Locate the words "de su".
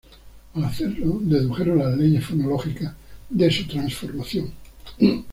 3.29-3.67